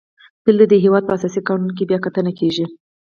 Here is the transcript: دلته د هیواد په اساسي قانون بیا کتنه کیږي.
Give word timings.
دلته 0.45 0.65
د 0.69 0.73
هیواد 0.83 1.03
په 1.05 1.13
اساسي 1.17 1.41
قانون 1.47 1.71
بیا 1.89 1.99
کتنه 2.05 2.31
کیږي. 2.39 2.65